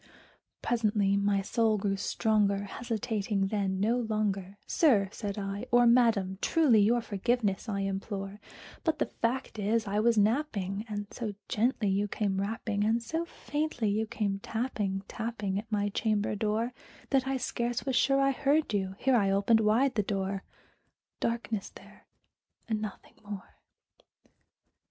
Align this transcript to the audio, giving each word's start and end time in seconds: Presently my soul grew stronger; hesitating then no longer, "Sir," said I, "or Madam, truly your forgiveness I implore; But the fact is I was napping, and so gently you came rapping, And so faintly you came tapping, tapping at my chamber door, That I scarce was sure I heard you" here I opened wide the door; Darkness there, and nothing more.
Presently 0.63 1.15
my 1.15 1.43
soul 1.43 1.77
grew 1.77 1.95
stronger; 1.95 2.63
hesitating 2.63 3.49
then 3.49 3.79
no 3.79 3.97
longer, 3.99 4.57
"Sir," 4.65 5.09
said 5.11 5.37
I, 5.37 5.67
"or 5.69 5.85
Madam, 5.85 6.39
truly 6.41 6.79
your 6.81 7.01
forgiveness 7.01 7.69
I 7.69 7.81
implore; 7.81 8.39
But 8.83 8.97
the 8.97 9.05
fact 9.05 9.59
is 9.59 9.85
I 9.87 9.99
was 9.99 10.17
napping, 10.17 10.85
and 10.89 11.05
so 11.11 11.35
gently 11.47 11.87
you 11.87 12.07
came 12.07 12.41
rapping, 12.41 12.83
And 12.83 13.03
so 13.03 13.25
faintly 13.25 13.89
you 13.91 14.07
came 14.07 14.39
tapping, 14.39 15.03
tapping 15.07 15.59
at 15.59 15.71
my 15.71 15.89
chamber 15.89 16.33
door, 16.35 16.73
That 17.11 17.27
I 17.27 17.37
scarce 17.37 17.85
was 17.85 17.95
sure 17.95 18.19
I 18.19 18.31
heard 18.31 18.73
you" 18.73 18.95
here 18.97 19.15
I 19.15 19.29
opened 19.29 19.59
wide 19.59 19.93
the 19.93 20.01
door; 20.01 20.41
Darkness 21.19 21.69
there, 21.69 22.07
and 22.67 22.81
nothing 22.81 23.13
more. 23.23 23.59